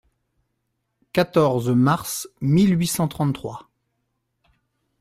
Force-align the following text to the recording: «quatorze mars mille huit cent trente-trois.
«quatorze 1.13 1.69
mars 1.69 2.25
mille 2.41 2.73
huit 2.75 2.87
cent 2.87 3.07
trente-trois. 3.07 3.69